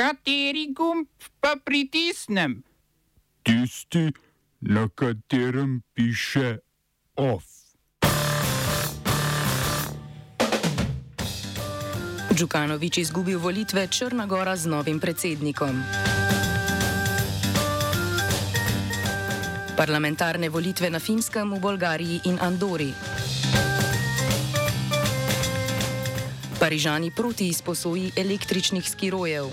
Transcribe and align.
Kateri 0.00 0.72
gumb 0.72 1.04
pa 1.44 1.60
pritisnem? 1.64 2.62
Tisti, 3.44 4.08
na 4.60 4.88
katerem 4.88 5.82
piše 5.92 6.56
OF. 7.16 7.44
Džukanovič 12.32 12.98
izgubil 12.98 13.36
volitve 13.38 13.84
Črnagora 13.92 14.56
z 14.56 14.72
novim 14.72 15.00
predsednikom. 15.00 15.82
Parlamentarne 19.76 20.48
volitve 20.48 20.88
na 20.88 20.98
Finskem, 20.98 21.52
v 21.52 21.60
Bolgariji 21.60 22.20
in 22.24 22.40
Andori. 22.40 22.88
Parižani 26.60 27.10
proti 27.10 27.48
izposoji 27.48 28.10
električnih 28.16 28.90
skirojev. 28.90 29.44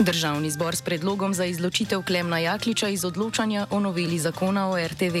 Državni 0.00 0.50
zbor 0.50 0.76
s 0.76 0.82
predlogom 0.82 1.34
za 1.34 1.44
izločitev 1.44 2.02
Klemna 2.02 2.38
Jakliča 2.38 2.88
iz 2.88 3.04
odločanja 3.04 3.66
o 3.70 3.80
noveli 3.80 4.18
zakona 4.18 4.68
o 4.70 4.78
RTV. 4.78 5.16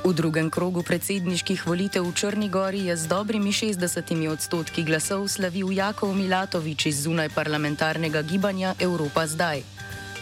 V 0.00 0.16
drugem 0.16 0.48
krogu 0.48 0.80
predsedniških 0.80 1.68
volitev 1.68 2.08
v 2.08 2.16
Črni 2.16 2.48
Gori 2.48 2.88
je 2.88 2.96
z 2.96 3.04
dobrimi 3.04 3.52
60 3.52 3.76
odstotki 4.32 4.80
glasov 4.80 5.28
slavil 5.28 5.68
Jakov 5.68 6.16
Milatovič 6.16 6.88
iz 6.88 7.04
zunaj 7.04 7.28
parlamentarnega 7.36 8.24
gibanja 8.24 8.72
Evropa 8.80 9.28
zdaj. 9.28 9.60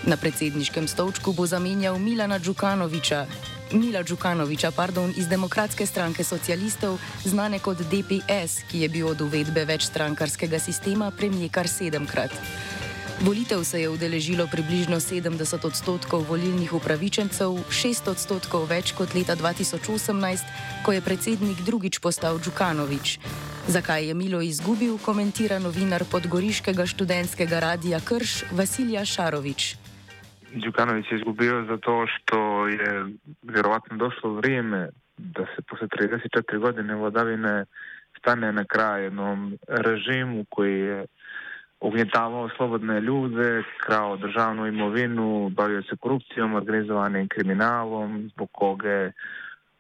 Na 0.03 0.19
predsedniškem 0.19 0.91
stolčku 0.91 1.31
bo 1.31 1.47
zamenjal 1.47 1.95
Milana 2.03 2.43
Džukanoviča, 2.43 3.27
Mila 3.71 4.03
Džukanoviča 4.03 4.75
pardon, 4.75 5.15
iz 5.15 5.31
Demokratske 5.31 5.87
stranke 5.87 6.27
socialistov, 6.27 6.99
znane 7.23 7.63
kot 7.63 7.79
DPS, 7.79 8.67
ki 8.67 8.83
je 8.83 8.89
bil 8.89 9.07
od 9.07 9.21
uvedbe 9.21 9.63
večstrankarskega 9.65 10.59
sistema 10.59 11.11
premijer 11.15 11.55
kar 11.55 11.69
sedemkrat. 11.69 12.35
Volitev 13.19 13.65
se 13.67 13.81
je 13.81 13.89
udeležilo 13.89 14.47
približno 14.47 14.97
70 15.03 15.67
odstotkov 15.67 16.23
volilnih 16.31 16.71
upravičencev, 16.75 17.51
6 17.67 18.11
odstotkov 18.11 18.71
več 18.71 18.95
kot 18.95 19.11
leta 19.11 19.35
2018, 19.35 20.47
ko 20.87 20.95
je 20.95 21.03
predsednik 21.03 21.59
drugič 21.67 21.99
postal 21.99 22.39
Džukanovič. 22.39 23.19
Zakaj 23.67 24.07
je 24.07 24.15
Milo 24.15 24.39
izgubil, 24.39 25.03
komentira 25.03 25.59
novinar 25.59 26.07
podgoriškega 26.07 26.87
študentskega 26.87 27.59
radija 27.59 27.99
Krš 27.99 28.55
Vasilija 28.55 29.03
Šarovič. 29.03 29.75
Đukanović 30.55 31.11
je 31.11 31.19
izgubio 31.19 31.67
zato 31.67 32.07
što 32.07 32.69
je 32.69 33.19
vjerovatno 33.43 33.97
došlo 33.97 34.39
vrijeme 34.39 34.89
da 35.19 35.43
se 35.57 35.63
posle 35.67 35.89
34 35.91 36.59
godine 36.59 36.95
vladavine 36.95 37.65
stane 38.19 38.53
na 38.53 38.65
kraj 38.65 39.03
jednom 39.03 39.59
režimu 39.69 40.45
koji 40.49 40.81
je 40.81 41.07
ugnjetavao 41.81 42.49
slobodne 42.57 43.01
ljude, 43.01 43.63
krao 43.87 44.17
državnu 44.17 44.67
imovinu, 44.67 45.51
bavio 45.51 45.83
se 45.83 45.97
korupcijom, 45.97 46.55
organizovanim 46.55 47.29
kriminalom, 47.29 48.31
zbog 48.35 48.49
koga 48.53 48.89
je 48.91 49.13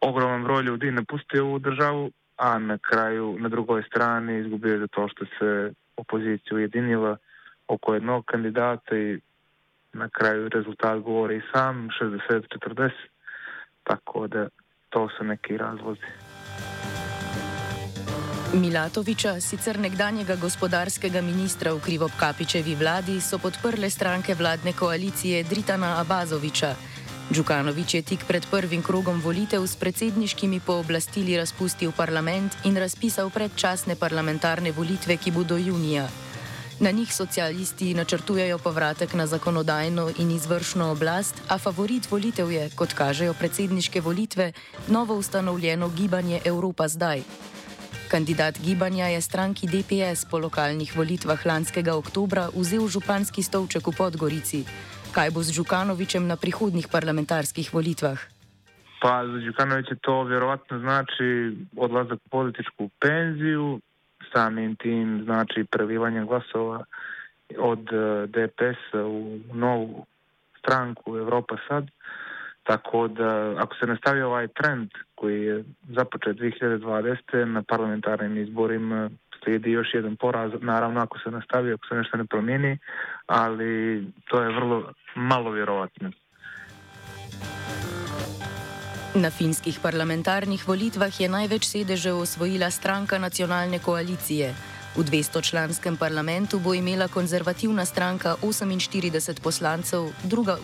ogroman 0.00 0.44
broj 0.44 0.62
ljudi 0.62 0.91
napustio 0.91 1.44
ovu 1.46 1.58
državu, 1.58 2.10
a 2.36 2.58
na 2.58 2.78
kraju, 2.78 3.36
na 3.41 3.48
drugoj 3.48 3.82
strani, 3.82 4.38
izgubio 4.38 4.72
je 4.72 4.78
zato 4.78 5.08
što 5.08 5.24
se 5.24 5.72
opozicija 5.96 6.56
ujedinila 6.56 7.16
oko 7.69 7.94
jednog 7.94 8.24
kandidata 8.24 8.96
i 8.96 9.19
na 9.92 10.08
kraju 10.08 10.48
rezultat 10.48 10.98
govori 10.98 11.36
i 11.36 11.42
sam, 11.52 11.88
60-40, 12.00 12.91
tako 13.82 14.26
da 14.26 14.48
to 14.88 15.08
su 15.08 15.24
neki 15.24 15.56
razlozi. 15.56 16.28
Milatoviča, 18.53 19.41
sicer 19.44 19.76
nekdanjega 19.76 20.38
gospodarskega 20.41 21.20
ministra 21.20 21.75
v 21.76 21.82
Krivopkapičevi 21.84 22.75
vladi, 22.81 23.20
so 23.20 23.36
podprle 23.38 23.91
stranke 23.91 24.34
vladne 24.34 24.72
koalicije 24.72 25.42
Dritana 25.44 26.00
Abazoviča. 26.00 26.70
Džukanovič 27.32 27.94
je 27.94 28.03
tik 28.03 28.25
pred 28.25 28.47
prvim 28.50 28.82
krogom 28.82 29.20
volitev 29.20 29.66
s 29.66 29.76
predsedniškimi 29.76 30.60
pooblastili 30.60 31.37
razpustil 31.37 31.92
parlament 31.92 32.56
in 32.64 32.76
razpisal 32.76 33.28
predčasne 33.31 33.97
parlamentarne 34.00 34.72
volitve, 34.72 35.16
ki 35.16 35.31
bodo 35.31 35.56
junija. 35.56 36.08
Na 36.81 36.91
njih 36.91 37.14
socialisti 37.14 37.94
načrtujejo 37.94 38.58
povratek 38.58 39.14
na 39.14 39.26
zakonodajno 39.26 40.08
in 40.19 40.31
izvršno 40.31 40.91
oblast, 40.92 41.34
a 41.48 41.58
favorit 41.58 42.10
volitev 42.10 42.53
je, 42.53 42.70
kot 42.70 42.97
kažejo 42.97 43.34
predsedniške 43.34 44.00
volitve, 44.00 44.53
novo 44.88 45.14
ustanovljeno 45.14 45.88
gibanje 45.88 46.41
Evropa 46.44 46.88
zdaj. 46.88 47.22
Kandidat 48.08 48.56
gibanja 48.64 49.06
je 49.06 49.20
stranki 49.20 49.66
DPS 49.69 50.24
po 50.30 50.38
lokalnih 50.38 50.96
volitvah 50.96 51.46
lanskega 51.46 51.92
oktobra 51.92 52.48
vzel 52.56 52.88
županski 52.88 53.42
stolček 53.44 53.84
v 53.84 53.92
Podgorici. 53.92 54.64
Kaj 55.12 55.28
bo 55.30 55.44
z 55.44 55.52
Žukanovičem 55.52 56.24
na 56.24 56.41
prihodnih 56.41 56.88
parlamentarskih 56.88 57.69
volitvah? 57.69 58.16
Pa 59.04 59.28
za 59.28 59.38
Đukanovića 59.44 59.94
to 60.00 60.22
vjerovatno 60.24 60.78
znači 60.78 61.56
odlazak 61.76 62.19
u 62.24 62.28
političku 62.28 62.88
penziju, 63.00 63.80
samim 64.32 64.76
tim 64.76 65.20
znači 65.25 65.64
prelivanje 65.70 66.25
glasova 66.25 66.84
od 67.58 67.92
eh, 67.92 68.26
DPS 68.26 68.94
u 68.94 69.38
novu 69.52 70.06
stranku 70.58 71.16
Evropa 71.16 71.56
sad. 71.69 71.84
Tako 72.62 73.08
da 73.08 73.54
ako 73.58 73.75
se 73.76 73.86
nastavi 73.86 74.22
ovaj 74.22 74.48
trend 74.48 74.90
koji 75.21 75.43
je 75.43 75.65
započet 75.89 76.37
2020. 76.37 77.45
na 77.45 77.62
parlamentarnim 77.62 78.37
izborima 78.37 79.11
slijedi 79.45 79.71
još 79.71 79.95
jedan 79.95 80.17
poraz, 80.17 80.53
naravno 80.61 81.01
ako 81.01 81.19
se 81.19 81.31
nastavi, 81.31 81.73
ako 81.73 81.87
se 81.87 81.95
nešto 81.95 82.17
ne 82.17 82.25
promijeni, 82.25 82.79
ali 83.27 84.05
to 84.29 84.43
je 84.43 84.49
vrlo 84.49 84.93
malo 85.15 85.51
vjerovatno. 85.51 86.11
Na 89.15 89.31
finskih 89.31 89.79
parlamentarnih 89.83 90.69
volitvah 90.69 91.21
je 91.21 91.29
največ 91.29 91.65
sedežev 91.65 92.19
osvojila 92.19 92.71
stranka 92.71 93.19
nacionalne 93.19 93.79
koalicije. 93.79 94.55
V 94.98 95.06
200-članskem 95.06 95.94
parlamentu 95.94 96.59
bo 96.59 96.75
imela 96.75 97.06
konzervativna 97.09 97.84
stranka 97.86 98.34
48 98.42 99.38
poslancev, 99.38 100.10
druga, 100.26 100.59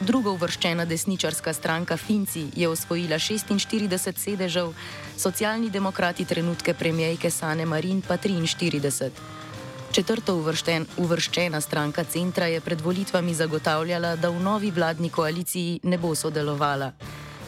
druga 0.00 0.30
uvrščena 0.30 0.84
desničarska 0.86 1.50
stranka 1.52 1.96
Finci 1.96 2.46
je 2.54 2.68
osvojila 2.68 3.18
46 3.18 4.22
sedežev, 4.22 4.70
socialni 5.18 5.70
demokrati 5.70 6.24
trenutke 6.24 6.74
premijejke 6.74 7.30
Sane 7.30 7.66
Marin 7.66 8.02
pa 8.06 8.16
43. 8.16 9.10
Četrto 9.92 10.36
uvršten, 10.36 10.86
uvrščena 10.96 11.60
stranka 11.60 12.04
centra 12.04 12.46
je 12.46 12.60
pred 12.60 12.80
volitvami 12.80 13.34
zagotavljala, 13.34 14.16
da 14.16 14.30
v 14.30 14.38
novi 14.40 14.70
vladni 14.70 15.10
koaliciji 15.10 15.80
ne 15.82 15.98
bo 15.98 16.14
sodelovala. 16.14 16.92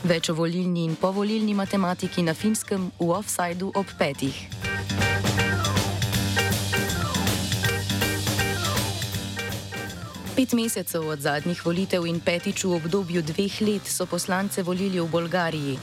Več 0.03 0.28
o 0.28 0.34
volilni 0.34 0.84
in 0.84 0.97
povolilni 0.99 1.55
matematiki 1.55 2.27
na 2.27 2.34
finskem 2.34 2.91
v 2.99 3.11
offsajdu 3.23 3.71
ob 3.75 3.87
petih. 3.99 4.74
Pet 10.44 10.53
mesecev 10.53 11.09
od 11.09 11.25
zadnjih 11.25 11.56
volitev 11.65 12.05
in 12.05 12.21
petič 12.21 12.69
v 12.69 12.77
obdobju 12.77 13.25
dveh 13.25 13.65
let 13.65 13.88
so 13.88 14.05
poslance 14.05 14.60
volili 14.60 15.00
v 15.00 15.09
Bolgariji. 15.09 15.81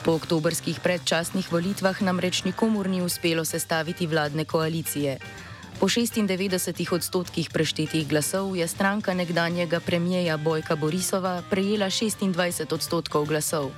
Po 0.00 0.16
oktobrskih 0.16 0.80
predčasnih 0.80 1.44
volitvah 1.52 2.00
namreč 2.00 2.40
nikomur 2.48 2.88
ni 2.88 3.04
uspelo 3.04 3.44
sestaviti 3.44 4.08
vladne 4.08 4.48
koalicije. 4.48 5.20
Po 5.76 5.92
96 5.92 6.72
odstotkih 6.88 7.52
preštetih 7.52 8.08
glasov 8.08 8.56
je 8.56 8.64
stranka 8.64 9.12
nekdanjega 9.12 9.76
premijeja 9.84 10.40
Bojka 10.40 10.72
Borisova 10.72 11.44
prejela 11.52 11.92
26 11.92 12.64
odstotkov 12.72 13.28
glasov. 13.28 13.76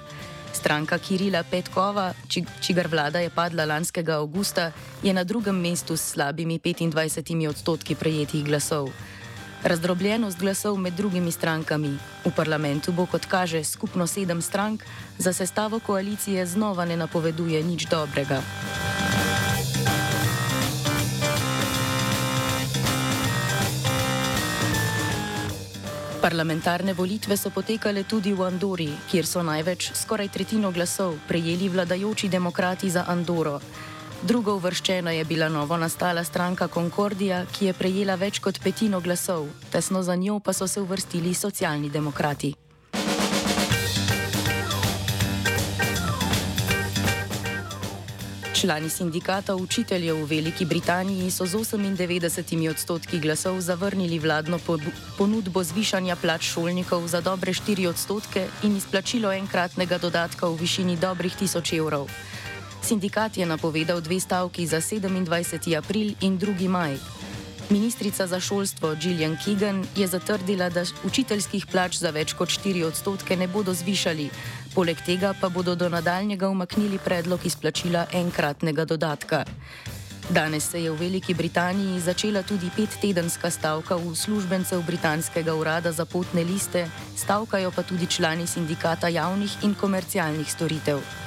Stranka 0.54 0.94
Kirila 1.02 1.42
Petkova, 1.42 2.14
či, 2.30 2.46
čigar 2.62 2.86
vlada 2.86 3.18
je 3.18 3.34
padla 3.34 3.66
lanskega 3.66 4.22
avgusta, 4.22 4.70
je 5.02 5.10
na 5.10 5.26
drugem 5.26 5.58
mestu 5.58 5.98
s 5.98 6.14
slabimi 6.14 6.62
25 6.62 7.50
odstotki 7.50 7.98
prejetih 7.98 8.46
glasov. 8.46 8.94
Razdrobljenost 9.64 10.38
glasov 10.38 10.76
med 10.76 10.92
drugimi 10.92 11.32
strankami. 11.32 11.96
V 12.24 12.30
parlamentu 12.36 12.92
bo, 12.92 13.06
kot 13.08 13.24
kaže, 13.24 13.64
skupno 13.64 14.06
sedem 14.06 14.42
strank, 14.42 14.84
za 15.18 15.32
sestavo 15.32 15.80
koalicije 15.80 16.46
znova 16.46 16.84
ne 16.84 16.96
napoveduje 16.96 17.62
nič 17.64 17.88
dobrega. 17.88 18.42
Parlamentarne 26.20 26.92
volitve 26.92 27.36
so 27.36 27.48
potekale 27.48 28.04
tudi 28.04 28.36
v 28.36 28.44
Andori, 28.44 28.90
kjer 29.08 29.26
so 29.26 29.42
največ, 29.42 29.92
skoraj 29.96 30.28
tretjino 30.28 30.72
glasov, 30.72 31.16
prejeli 31.28 31.68
vladajoči 31.68 32.28
demokrati 32.28 32.90
za 32.90 33.04
Andoro. 33.08 33.60
Drugo 34.24 34.54
uvrščena 34.56 35.12
je 35.12 35.24
bila 35.28 35.50
novo 35.52 35.76
nastala 35.76 36.22
stranka 36.24 36.64
Concordija, 36.72 37.42
ki 37.52 37.66
je 37.66 37.72
prejela 37.76 38.14
več 38.16 38.38
kot 38.40 38.56
petino 38.64 39.02
glasov, 39.04 39.50
tesno 39.68 40.00
za 40.02 40.14
njo 40.16 40.38
pa 40.40 40.54
so 40.56 40.64
se 40.66 40.80
uvrstili 40.80 41.34
socialni 41.34 41.90
demokrati. 41.90 42.54
Člani 48.54 48.88
sindikata 48.88 49.56
učiteljev 49.60 50.16
v 50.16 50.28
Veliki 50.30 50.64
Britaniji 50.64 51.30
so 51.30 51.44
z 51.44 51.60
98 51.76 52.70
odstotki 52.70 53.20
glasov 53.20 53.60
zavrnili 53.60 54.18
vladno 54.18 54.58
ponudbo 55.18 55.64
zvišanja 55.64 56.16
plač 56.16 56.48
šolnikov 56.54 57.08
za 57.12 57.20
dobre 57.20 57.52
4 57.52 57.88
odstotke 57.92 58.46
in 58.62 58.76
izplačilo 58.76 59.32
enkratnega 59.32 59.98
dodatka 59.98 60.48
v 60.48 60.56
višini 60.64 60.96
dobrih 60.96 61.36
1000 61.36 61.76
evrov. 61.76 62.08
Sindikat 62.84 63.36
je 63.36 63.46
napovedal 63.46 64.00
dve 64.00 64.20
stavki 64.20 64.66
za 64.66 64.76
27. 64.76 65.72
april 65.78 66.12
in 66.20 66.36
2. 66.38 66.68
maj. 66.68 66.98
Ministrica 67.70 68.26
za 68.26 68.40
šolstvo 68.40 68.94
Gillian 69.00 69.38
Keegan 69.44 69.86
je 69.96 70.06
zatrdila, 70.06 70.68
da 70.68 70.84
učiteljskih 71.04 71.66
plač 71.66 71.96
za 71.96 72.10
več 72.10 72.34
kot 72.36 72.48
4 72.48 72.84
odstotke 72.84 73.36
ne 73.36 73.48
bodo 73.48 73.72
zvišali, 73.72 74.28
poleg 74.74 75.00
tega 75.00 75.32
pa 75.40 75.48
bodo 75.48 75.74
do 75.74 75.88
nadaljnjega 75.88 76.48
umaknili 76.48 76.98
predlog 76.98 77.46
izplačila 77.46 78.04
enkratnega 78.12 78.84
dodatka. 78.84 79.44
Danes 80.28 80.68
se 80.68 80.84
je 80.84 80.90
v 80.90 81.00
Veliki 81.00 81.34
Britaniji 81.34 82.00
začela 82.00 82.42
tudi 82.42 82.68
pettedenska 82.76 83.50
stavka 83.50 83.96
v 83.96 84.12
službencev 84.12 84.84
britanskega 84.84 85.54
urada 85.54 85.92
za 85.92 86.04
potne 86.04 86.44
liste, 86.44 86.84
stavkajo 87.16 87.72
pa 87.72 87.82
tudi 87.82 88.06
člani 88.06 88.46
sindikata 88.46 89.08
javnih 89.08 89.64
in 89.64 89.74
komercialnih 89.74 90.52
storitev. 90.52 91.23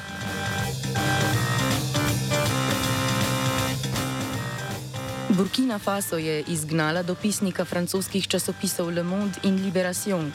Burkina 5.30 5.80
Faso 5.80 6.18
je 6.18 6.44
izgnala 6.48 7.02
dopisnika 7.04 7.66
francoskih 7.66 8.28
časopisov 8.28 8.90
Le 8.90 9.04
Monde 9.04 9.36
in 9.44 9.60
Libération. 9.60 10.32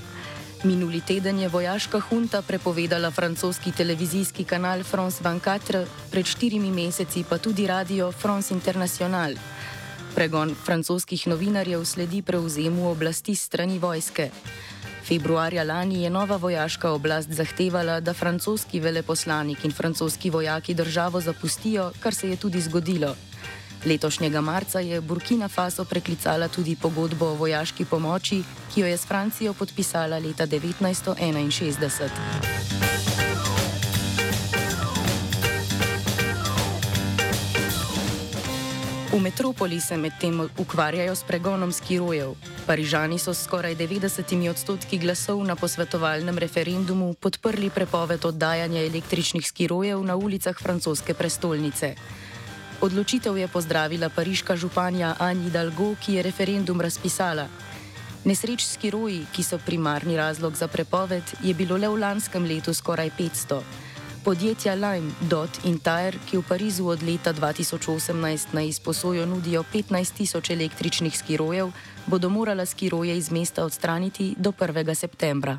Minuli 0.64 1.00
teden 1.00 1.38
je 1.38 1.48
vojaška 1.48 2.00
hunta 2.00 2.42
prepovedala 2.42 3.10
francoski 3.10 3.72
televizijski 3.72 4.44
kanal 4.44 4.84
France 4.84 5.24
24, 5.24 5.86
pred 6.10 6.26
štirimi 6.26 6.70
meseci 6.70 7.24
pa 7.24 7.38
tudi 7.38 7.66
radio 7.66 8.12
France 8.12 8.54
International. 8.54 9.32
Pregon 10.14 10.54
francoskih 10.64 11.26
novinarjev 11.26 11.84
sledi 11.84 12.22
prevzemu 12.22 12.90
oblasti 12.90 13.34
strani 13.34 13.78
vojske. 13.78 14.30
Februarja 15.08 15.64
lani 15.64 16.02
je 16.02 16.10
nova 16.10 16.36
vojaška 16.36 16.90
oblast 16.90 17.30
zahtevala, 17.30 18.00
da 18.00 18.14
francoski 18.14 18.80
veleposlanik 18.80 19.64
in 19.64 19.72
francoski 19.72 20.30
vojaki 20.30 20.74
državo 20.74 21.20
zapustijo, 21.20 21.92
kar 22.00 22.14
se 22.14 22.30
je 22.30 22.36
tudi 22.36 22.60
zgodilo. 22.60 23.16
Letošnjega 23.84 24.40
marca 24.40 24.80
je 24.80 25.00
Burkina 25.00 25.48
Faso 25.48 25.84
preklicala 25.84 26.48
tudi 26.48 26.76
pogodbo 26.76 27.26
o 27.26 27.34
vojaški 27.34 27.84
pomoči, 27.84 28.42
ki 28.74 28.80
jo 28.80 28.86
je 28.86 28.96
s 28.96 29.06
Francijo 29.06 29.54
podpisala 29.54 30.18
leta 30.18 30.46
1961. 30.46 32.10
V 39.12 39.20
metropoli 39.20 39.80
se 39.80 39.96
medtem 39.96 40.48
ukvarjajo 40.58 41.14
s 41.14 41.24
pregonom 41.24 41.72
skirojev. 41.72 42.34
Parižani 42.66 43.18
so 43.18 43.34
s 43.34 43.44
skoraj 43.44 43.74
90 43.76 44.50
odstotki 44.50 44.98
glasov 44.98 45.44
na 45.44 45.56
posvetovalnem 45.56 46.38
referendumu 46.38 47.14
podprli 47.14 47.70
prepoved 47.70 48.24
oddajanja 48.24 48.80
električnih 48.80 49.46
skirojev 49.46 50.04
na 50.04 50.16
ulicah 50.16 50.56
francoske 50.62 51.14
prestolnice. 51.14 51.94
Odločitev 52.82 53.38
je 53.38 53.46
pozdravila 53.46 54.10
pariška 54.10 54.56
županja 54.58 55.14
Anji 55.22 55.54
Dalgo, 55.54 55.94
ki 56.02 56.18
je 56.18 56.22
referendum 56.22 56.80
razpisala. 56.82 57.46
Nesreč 58.26 58.66
s 58.66 58.74
kiroji, 58.74 59.22
ki 59.30 59.42
so 59.46 59.58
primarni 59.58 60.16
razlog 60.18 60.58
za 60.58 60.66
prepoved, 60.66 61.22
je 61.46 61.54
bilo 61.54 61.78
le 61.78 61.86
v 61.86 62.02
lanskem 62.02 62.42
letu 62.42 62.74
skoraj 62.74 63.10
500. 63.18 63.62
Podjetja 64.26 64.74
Lime, 64.74 65.14
Dot 65.30 65.62
in 65.62 65.78
Tire, 65.78 66.18
ki 66.26 66.42
v 66.42 66.42
Parizu 66.42 66.90
od 66.90 67.06
leta 67.06 67.30
2018 67.30 68.50
na 68.50 68.66
izposojo 68.66 69.26
nudijo 69.26 69.62
15 69.62 70.18
tisoč 70.18 70.50
električnih 70.50 71.18
skirojev, 71.18 71.70
bodo 72.06 72.30
morala 72.30 72.66
skiroje 72.66 73.14
iz 73.16 73.30
mesta 73.30 73.64
odstraniti 73.64 74.34
do 74.38 74.50
1. 74.50 74.94
septembra. 74.94 75.58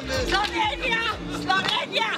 Slovenija, 0.00 1.02
Slovenija. 1.28 2.10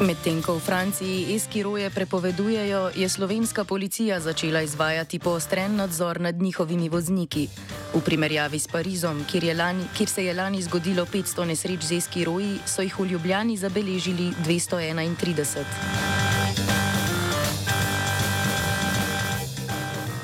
Medtem 0.00 0.42
ko 0.42 0.58
v 0.58 0.60
Franciji 0.60 1.34
eskiroje 1.34 1.90
prepovedujejo, 1.90 2.90
je 2.94 3.08
slovenska 3.08 3.64
policija 3.64 4.20
začela 4.20 4.62
izvajati 4.62 5.18
poostren 5.18 5.76
nadzor 5.76 6.20
nad 6.20 6.42
njihovimi 6.42 6.88
vozniki. 6.88 7.48
V 7.94 8.00
primerjavi 8.00 8.58
s 8.58 8.66
Parizom, 8.66 9.24
kjer, 9.30 9.56
lani, 9.56 9.84
kjer 9.96 10.08
se 10.08 10.24
je 10.24 10.34
lani 10.34 10.62
zgodilo 10.62 11.06
500 11.06 11.46
nesreč 11.46 11.82
z 11.82 11.92
eskiroji, 11.92 12.58
so 12.66 12.82
jih 12.82 12.98
v 12.98 13.06
Ljubljani 13.06 13.56
zabeležili 13.56 14.32
231. 14.46 16.07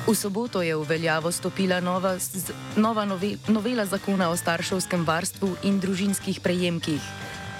V 0.05 0.13
soboto 0.13 0.61
je 0.61 0.77
v 0.77 0.85
veljavo 0.85 1.31
stopila 1.33 1.79
nova, 1.81 2.13
nova 2.77 3.05
nove, 3.09 3.41
novela 3.49 3.85
zakona 3.89 4.29
o 4.29 4.37
starševskem 4.37 5.01
varstvu 5.01 5.65
in 5.65 5.79
družinskih 5.81 6.45
prejemkih. 6.45 7.01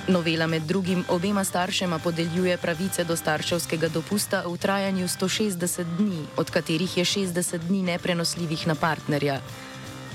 Novela 0.07 0.45
med 0.45 0.61
drugim 0.69 1.01
obema 1.09 1.41
staršema 1.43 1.97
podeljuje 1.99 2.57
pravice 2.61 3.03
do 3.03 3.17
starševskega 3.17 3.89
dopusta 3.89 4.43
v 4.45 4.57
trajanju 4.61 5.07
160 5.07 5.97
dni, 5.97 6.21
od 6.37 6.51
katerih 6.53 6.97
je 6.97 7.05
60 7.05 7.65
dni 7.65 7.81
neprenosljivih 7.81 8.67
na 8.67 8.75
partnerja. 8.75 9.41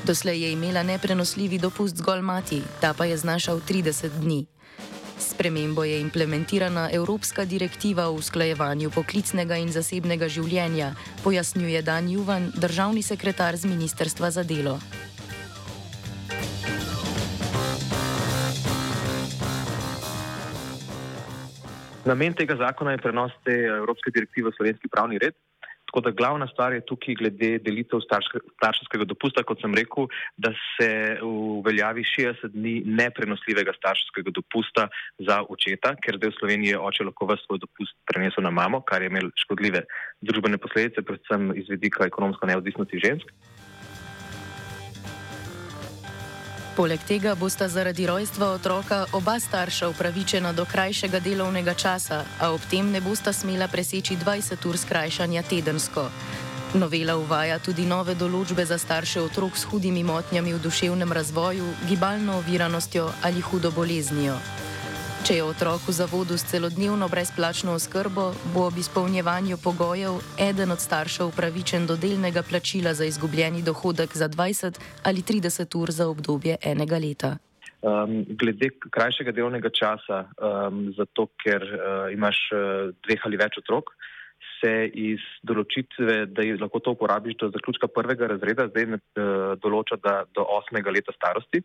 Doslej 0.07 0.43
je 0.43 0.53
imela 0.53 0.83
neprenosljivi 0.83 1.59
dopust 1.59 1.97
zgolj 1.97 2.23
mati, 2.23 2.63
ta 2.81 2.95
pa 2.95 3.11
je 3.11 3.17
znašal 3.17 3.59
30 3.59 4.23
dni. 4.23 4.47
Spremembo 5.21 5.85
je 5.85 6.00
implementirana 6.00 6.89
Evropska 6.93 7.45
direktiva 7.45 8.09
o 8.09 8.12
usklajevanju 8.12 8.91
poklicnega 8.91 9.57
in 9.61 9.69
zasebnega 9.69 10.29
življenja, 10.29 10.95
pojasnjuje 11.25 11.83
Dan 11.83 12.09
Juvan, 12.09 12.49
državni 12.57 13.03
sekretar 13.03 13.57
z 13.57 13.69
Ministrstva 13.69 14.31
za 14.31 14.43
delo. 14.43 14.79
Namen 22.09 22.33
tega 22.35 22.57
zakona 22.57 22.97
je 22.97 23.05
prenos 23.05 23.33
te 23.45 23.53
evropske 23.53 24.11
direktive 24.11 24.50
v 24.50 24.57
slovenski 24.57 24.89
pravni 24.89 25.21
red. 25.21 25.37
Tako 25.91 26.01
da 26.07 26.11
glavna 26.11 26.47
stvar 26.47 26.73
je 26.73 26.85
tukaj 26.87 27.17
glede 27.19 27.49
delitev 27.59 27.99
starševskega 28.07 29.09
dopusta, 29.11 29.43
kot 29.43 29.59
sem 29.59 29.73
rekel, 29.75 30.07
da 30.39 30.53
se 30.55 31.19
uveljavi 31.27 32.05
60 32.07 32.55
dni 32.55 32.77
neprenosljivega 32.87 33.75
starševskega 33.75 34.31
dopusta 34.37 34.87
za 35.19 35.41
očeta, 35.49 35.97
ker 35.99 36.21
zdaj 36.21 36.31
v 36.31 36.39
Sloveniji 36.39 36.77
je 36.77 36.85
oče 36.91 37.09
lahko 37.09 37.27
svoj 37.43 37.59
dopust 37.65 37.99
prenesel 38.07 38.47
na 38.47 38.55
mamo, 38.55 38.85
kar 38.87 39.03
je 39.03 39.11
imel 39.11 39.33
škodljive 39.43 39.83
družbene 40.23 40.63
posledice, 40.63 41.03
predvsem 41.03 41.51
iz 41.59 41.67
vidika 41.75 42.07
ekonomsko 42.07 42.47
neodvisnosti 42.47 43.03
žensk. 43.07 43.35
Poleg 46.81 47.03
tega 47.05 47.35
bosta 47.37 47.67
zaradi 47.69 48.07
rojstva 48.09 48.47
otroka 48.57 49.03
oba 49.13 49.35
starša 49.41 49.89
upravičena 49.93 50.53
do 50.57 50.65
krajšega 50.65 51.21
delovnega 51.21 51.75
časa, 51.75 52.25
a 52.41 52.49
ob 52.57 52.61
tem 52.71 52.89
ne 52.89 53.03
bosta 53.05 53.33
smela 53.37 53.69
preseči 53.69 54.17
20 54.17 54.65
ur 54.65 54.79
skrajšanja 54.81 55.43
tedensko. 55.43 56.07
Novela 56.81 57.19
uvaja 57.21 57.59
tudi 57.61 57.85
nove 57.85 58.15
določbe 58.17 58.65
za 58.65 58.81
starše 58.81 59.21
otrok 59.21 59.61
s 59.61 59.69
hudimi 59.69 60.01
motnjami 60.01 60.57
v 60.57 60.63
duševnem 60.65 61.13
razvoju, 61.13 61.69
gibalno 61.85 62.41
oviranostjo 62.41 63.13
ali 63.29 63.45
hudo 63.45 63.71
boleznijo. 63.77 64.41
Če 65.21 65.35
je 65.37 65.45
otrok 65.45 65.85
v 65.85 65.93
zavodu 65.93 66.33
s 66.33 66.49
celodnevno 66.49 67.05
brezplačno 67.12 67.75
oskrbo, 67.77 68.31
bo 68.55 68.62
ob 68.71 68.77
izpolnjevanju 68.81 69.59
pogojev 69.61 70.17
eden 70.41 70.73
od 70.73 70.81
staršev 70.81 71.29
upravičen 71.29 71.85
do 71.85 71.97
delnega 72.00 72.41
plačila 72.41 72.95
za 72.97 73.05
izgubljeni 73.05 73.61
dohodek 73.61 74.17
za 74.17 74.31
20 74.33 74.81
ali 75.05 75.21
30 75.21 75.77
ur 75.77 75.93
za 75.93 76.09
obdobje 76.09 76.57
enega 76.65 76.97
leta. 76.97 77.31
Um, 77.85 78.25
glede 78.41 78.71
krajšega 78.89 79.33
delovnega 79.37 79.69
časa, 79.69 80.25
um, 80.41 80.89
zato 80.97 81.29
ker 81.45 81.69
uh, 81.69 82.09
imaš 82.12 82.41
uh, 82.57 82.89
dveh 83.05 83.21
ali 83.29 83.41
več 83.41 83.61
otrok, 83.61 83.93
se 84.61 84.73
iz 84.89 85.21
določitve, 85.45 86.33
da 86.33 86.49
lahko 86.65 86.81
to 86.81 86.97
uporabiš 86.97 87.37
do 87.45 87.53
zaključka 87.53 87.93
prvega 87.93 88.33
razreda, 88.33 88.71
zdaj 88.73 88.89
ne 88.89 89.00
uh, 89.00 89.53
določa, 89.61 90.00
da 90.00 90.25
do 90.33 90.49
osmega 90.57 90.97
leta 90.97 91.12
starosti. 91.12 91.61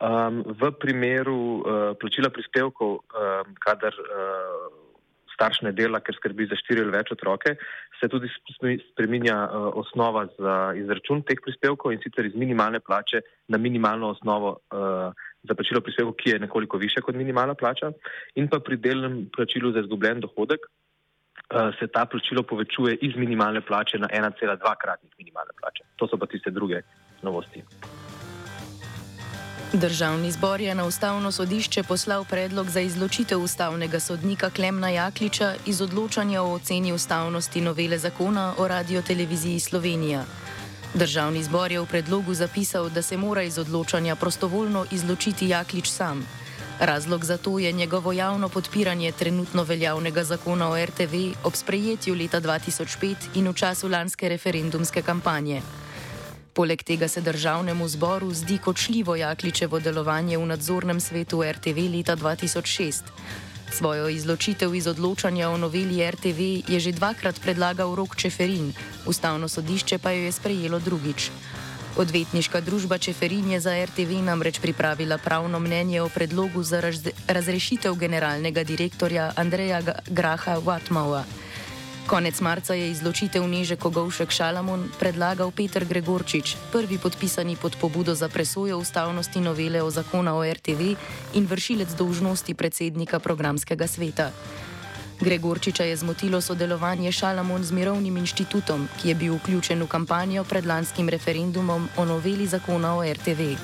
Um, 0.00 0.40
v 0.48 0.72
primeru 0.80 1.60
uh, 1.60 1.62
plačila 2.00 2.32
prispevkov, 2.32 3.04
um, 3.04 3.52
kadar 3.60 3.92
uh, 3.92 4.72
starš 5.34 5.60
ne 5.66 5.72
dela, 5.76 6.00
ker 6.00 6.16
skrbi 6.16 6.46
za 6.48 6.56
štiri 6.56 6.80
ali 6.80 6.94
več 6.94 7.12
otroke, 7.12 7.52
se 8.00 8.08
tudi 8.08 8.30
spreminja 8.92 9.36
uh, 9.44 9.68
osnova 9.76 10.24
za 10.40 10.56
izračun 10.80 11.20
teh 11.28 11.36
prispevkov 11.44 11.92
in 11.92 12.00
sicer 12.00 12.24
iz 12.24 12.32
minimalne 12.32 12.80
plače 12.80 13.20
na 13.52 13.60
minimalno 13.60 14.14
osnovo 14.16 14.56
uh, 14.72 15.12
za 15.44 15.56
plačilo 15.56 15.84
prispevkov, 15.84 16.16
ki 16.16 16.32
je 16.32 16.42
nekoliko 16.48 16.80
više 16.80 17.04
kot 17.04 17.20
minimalna 17.20 17.52
plača. 17.52 17.92
In 18.40 18.48
pa 18.48 18.60
pri 18.64 18.80
delnem 18.80 19.26
plačilu 19.36 19.76
za 19.76 19.84
izgubljen 19.84 20.24
dohodek 20.24 20.64
uh, 20.64 21.76
se 21.76 21.92
ta 21.92 22.08
plačilo 22.08 22.40
povečuje 22.42 22.96
iz 23.04 23.16
minimalne 23.20 23.60
plače 23.60 24.00
na 24.00 24.08
1,2 24.08 24.76
kratnik 24.80 25.12
minimalne 25.20 25.52
plače. 25.60 25.88
To 26.00 26.08
so 26.08 26.16
pa 26.16 26.24
tiste 26.24 26.48
druge 26.48 26.80
novosti. 27.20 27.68
Državni 29.72 30.32
zbor 30.32 30.60
je 30.60 30.74
na 30.74 30.84
ustavno 30.84 31.32
sodišče 31.32 31.82
poslal 31.82 32.24
predlog 32.24 32.70
za 32.70 32.80
izločitev 32.80 33.42
ustavnega 33.42 34.00
sodnika 34.00 34.50
Klemna 34.50 34.88
Jakliča 34.88 35.54
iz 35.66 35.80
odločanja 35.80 36.42
o 36.42 36.52
oceni 36.52 36.92
ustavnosti 36.92 37.60
novele 37.60 37.98
zakona 37.98 38.54
o 38.58 38.68
radioteleviziji 38.68 39.60
Slovenija. 39.60 40.24
Državni 40.94 41.42
zbor 41.42 41.72
je 41.72 41.80
v 41.80 41.86
predlogu 41.86 42.34
zapisal, 42.34 42.88
da 42.90 43.02
se 43.02 43.16
mora 43.16 43.42
iz 43.42 43.58
odločanja 43.58 44.16
prostovoljno 44.16 44.86
izločiti 44.90 45.48
Jaklič 45.48 45.90
sam. 45.90 46.26
Razlog 46.80 47.24
za 47.24 47.36
to 47.36 47.58
je 47.58 47.72
njegovo 47.72 48.12
javno 48.12 48.48
podpiranje 48.48 49.12
trenutno 49.12 49.62
veljavnega 49.62 50.24
zakona 50.24 50.70
o 50.70 50.84
RTV 50.86 51.14
ob 51.44 51.54
sprejetju 51.54 52.14
leta 52.14 52.40
2005 52.40 53.14
in 53.34 53.48
v 53.48 53.54
času 53.54 53.88
lanske 53.88 54.28
referendumske 54.28 55.02
kampanje. 55.02 55.62
Poleg 56.60 56.82
tega 56.82 57.08
se 57.08 57.20
državnemu 57.20 57.88
zboru 57.88 58.34
zdi 58.34 58.58
kočljivo 58.58 59.14
Jakličevo 59.16 59.78
delovanje 59.80 60.38
v 60.38 60.46
nadzornem 60.46 61.00
svetu 61.00 61.40
RTV 61.42 61.86
leta 61.94 62.16
2006. 62.16 63.08
Svojo 63.72 64.08
izločitev 64.08 64.74
iz 64.74 64.86
odločanja 64.86 65.48
o 65.48 65.56
noveli 65.56 66.10
RTV 66.10 66.68
je 66.68 66.80
že 66.80 66.92
dvakrat 66.92 67.40
predlagal 67.40 67.94
Rok 67.94 68.16
Čeferin, 68.16 68.74
ustavno 69.06 69.48
sodišče 69.48 69.98
pa 69.98 70.12
jo 70.12 70.28
je 70.28 70.32
sprejelo 70.32 70.78
drugič. 70.78 71.30
Odvetniška 71.96 72.60
družba 72.60 72.98
Čeferin 72.98 73.50
je 73.50 73.60
za 73.60 73.72
RTV 73.84 74.20
namreč 74.20 74.60
pripravila 74.60 75.18
pravno 75.18 75.58
mnenje 75.58 76.02
o 76.02 76.08
predlogu 76.08 76.62
za 76.62 76.82
razrešitev 77.28 77.94
generalnega 77.94 78.64
direktorja 78.64 79.32
Andreja 79.36 79.80
Graha 80.08 80.60
Watmaua. 80.60 81.24
Konec 82.10 82.40
marca 82.42 82.74
je 82.74 82.90
izločitev 82.90 83.46
Neže 83.46 83.78
Kogovšek 83.78 84.34
Šalamon 84.34 84.90
predlagal 84.98 85.54
Petr 85.54 85.86
Gregorčič, 85.86 86.58
prvi 86.74 86.98
podpisani 86.98 87.54
pod 87.54 87.78
pobudo 87.78 88.18
za 88.18 88.26
presojo 88.26 88.82
ustavnosti 88.82 89.38
novele 89.38 89.78
o 89.78 89.90
zakona 89.94 90.34
o 90.34 90.42
RTV 90.42 90.98
in 91.38 91.46
vršilec 91.46 91.94
dolžnosti 91.94 92.50
predsednika 92.54 93.22
programskega 93.22 93.86
sveta. 93.86 94.34
Gregorčiča 95.22 95.86
je 95.86 96.02
zmotilo 96.02 96.40
sodelovanje 96.42 97.12
Šalamon 97.14 97.62
z 97.62 97.70
Mirovnim 97.78 98.16
inštitutom, 98.16 98.88
ki 98.98 99.08
je 99.08 99.14
bil 99.14 99.38
vključen 99.38 99.78
v 99.78 99.86
kampanjo 99.86 100.42
pred 100.42 100.66
lanskim 100.66 101.06
referendumom 101.06 101.88
o 101.94 102.04
noveli 102.04 102.46
zakona 102.50 102.98
o 102.98 103.06
RTV. 103.06 103.54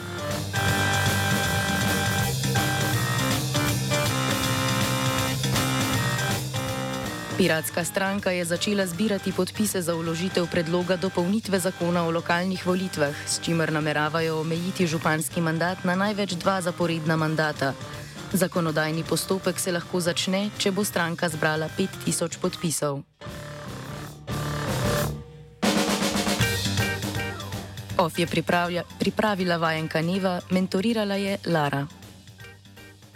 Piratska 7.37 7.85
stranka 7.85 8.31
je 8.31 8.45
začela 8.45 8.87
zbirati 8.87 9.33
podpise 9.33 9.83
za 9.83 9.95
uložitev 9.95 10.47
predloga 10.49 10.97
dopolnitve 10.97 11.59
zakona 11.59 12.09
o 12.09 12.11
lokalnih 12.11 12.67
volitvah, 12.67 13.13
s 13.27 13.41
čimer 13.45 13.73
nameravajo 13.73 14.41
omejiti 14.41 14.87
županski 14.87 15.41
mandat 15.41 15.85
na 15.85 15.95
največ 15.95 16.33
dva 16.41 16.61
zaporedna 16.61 17.17
mandata. 17.17 17.75
Zakonodajni 18.33 19.05
postopek 19.05 19.61
se 19.61 19.73
lahko 19.73 20.01
začne, 20.01 20.49
če 20.59 20.73
bo 20.73 20.85
stranka 20.85 21.29
zbrala 21.29 21.69
5000 21.77 22.41
podpisov. 22.41 23.05
OF 27.99 28.19
je 28.19 28.27
pripravila 28.99 29.57
vajenka 29.57 30.01
Neva, 30.01 30.41
mentorirala 30.51 31.15
je 31.21 31.39
Lara. 31.47 32.06